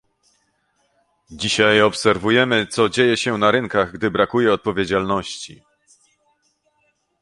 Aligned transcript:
Dzisiaj 1.31 1.81
obserwujemy, 1.81 2.67
co 2.67 2.89
dzieje 2.89 3.17
się 3.17 3.37
na 3.37 3.51
rynkach, 3.51 3.91
gdy 3.91 4.11
brakuje 4.11 4.53
odpowiedzialności 4.53 5.63